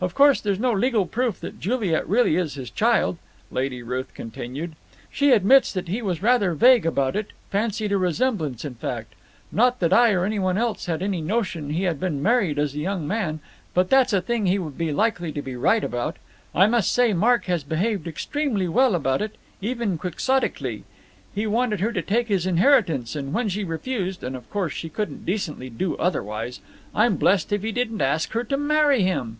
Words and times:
Of 0.00 0.14
course 0.14 0.42
there's 0.42 0.58
no 0.60 0.70
legal 0.74 1.06
proof 1.06 1.40
that 1.40 1.58
Juliet 1.58 2.06
really 2.06 2.36
is 2.36 2.56
his 2.56 2.68
child," 2.68 3.16
Lady 3.50 3.82
Ruth 3.82 4.12
continued; 4.12 4.76
"she 5.10 5.30
admits 5.30 5.72
that 5.72 5.88
he 5.88 6.02
was 6.02 6.22
rather 6.22 6.52
vague 6.52 6.84
about 6.84 7.16
it, 7.16 7.28
fancied 7.48 7.90
a 7.90 7.96
resemblance, 7.96 8.66
in 8.66 8.74
fact. 8.74 9.14
Not 9.50 9.80
that 9.80 9.94
I 9.94 10.12
or 10.12 10.26
anyone 10.26 10.58
else 10.58 10.84
had 10.84 11.00
any 11.00 11.22
notion 11.22 11.70
he 11.70 11.84
had 11.84 11.98
been 11.98 12.22
married 12.22 12.58
as 12.58 12.74
a 12.74 12.80
young 12.80 13.08
man, 13.08 13.40
but 13.72 13.88
that's 13.88 14.12
a 14.12 14.20
thing 14.20 14.44
he 14.44 14.58
would 14.58 14.76
be 14.76 14.92
likely 14.92 15.32
to 15.32 15.40
be 15.40 15.56
right 15.56 15.82
about. 15.82 16.18
I 16.54 16.66
must 16.66 16.92
say 16.92 17.14
Mark 17.14 17.46
has 17.46 17.64
behaved 17.64 18.06
extremely 18.06 18.68
well 18.68 18.94
about 18.94 19.22
it, 19.22 19.36
even 19.62 19.96
quixotically. 19.96 20.82
He 21.34 21.46
wanted 21.46 21.80
her 21.80 21.92
to 21.94 22.02
take 22.02 22.28
his 22.28 22.44
inheritance, 22.44 23.16
and 23.16 23.32
when 23.32 23.48
she 23.48 23.64
refused 23.64 24.22
and 24.22 24.36
of 24.36 24.50
course 24.50 24.74
she 24.74 24.90
couldn't 24.90 25.24
decently 25.24 25.70
do 25.70 25.96
otherwise 25.96 26.60
I'm 26.94 27.16
blessed 27.16 27.54
if 27.54 27.62
he 27.62 27.72
didn't 27.72 28.02
ask 28.02 28.32
her 28.32 28.44
to 28.44 28.58
marry 28.58 29.00
him." 29.02 29.38